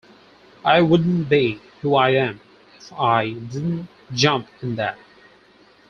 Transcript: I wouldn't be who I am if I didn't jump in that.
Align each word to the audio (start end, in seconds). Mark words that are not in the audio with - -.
I 0.65 0.81
wouldn't 0.81 1.29
be 1.29 1.61
who 1.83 1.93
I 1.93 2.09
am 2.15 2.41
if 2.75 2.91
I 2.91 3.33
didn't 3.33 3.87
jump 4.11 4.47
in 4.63 4.75
that. 4.77 4.97